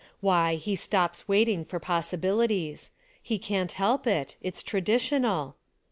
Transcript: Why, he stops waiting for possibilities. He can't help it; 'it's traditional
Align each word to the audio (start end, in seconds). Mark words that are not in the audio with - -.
Why, 0.19 0.55
he 0.55 0.75
stops 0.75 1.27
waiting 1.27 1.63
for 1.63 1.79
possibilities. 1.79 2.89
He 3.21 3.37
can't 3.37 3.73
help 3.73 4.07
it; 4.07 4.35
'it's 4.41 4.63
traditional 4.63 5.57